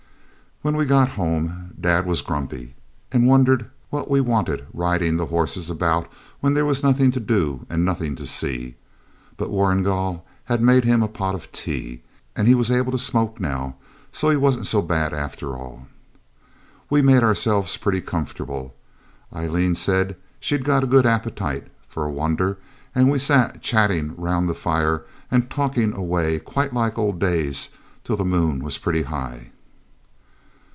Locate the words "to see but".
8.17-9.49